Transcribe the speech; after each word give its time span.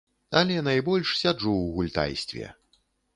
Але 0.39 0.55
найбольш 0.67 1.11
сяджу 1.19 1.53
ў 1.57 1.75
гультайстве. 1.75 2.49